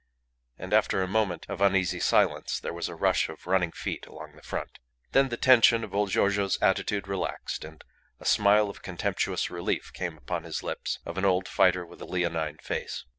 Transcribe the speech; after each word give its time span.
and 0.57 0.73
after 0.73 1.03
a 1.03 1.07
moment 1.07 1.45
of 1.47 1.61
uneasy 1.61 1.99
silence 1.99 2.59
there 2.59 2.73
was 2.73 2.89
a 2.89 2.95
rush 2.95 3.29
of 3.29 3.45
running 3.45 3.71
feet 3.71 4.07
along 4.07 4.31
the 4.35 4.41
front. 4.41 4.79
Then 5.11 5.29
the 5.29 5.37
tension 5.37 5.83
of 5.83 5.93
old 5.93 6.09
Giorgio's 6.09 6.57
attitude 6.59 7.07
relaxed, 7.07 7.63
and 7.63 7.83
a 8.19 8.25
smile 8.25 8.67
of 8.67 8.81
contemptuous 8.81 9.51
relief 9.51 9.93
came 9.93 10.17
upon 10.17 10.41
his 10.43 10.63
lips 10.63 10.97
of 11.05 11.19
an 11.19 11.25
old 11.25 11.47
fighter 11.47 11.85
with 11.85 12.01
a 12.01 12.05
leonine 12.05 12.57
face. 12.57 13.05